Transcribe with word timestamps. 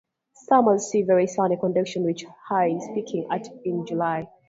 Summers 0.33 0.87
see 0.87 1.03
very 1.03 1.27
sunny 1.27 1.57
conditions, 1.57 2.03
with 2.07 2.33
highs 2.49 2.83
peaking 2.95 3.27
at 3.29 3.45
in 3.63 3.85
July. 3.85 4.27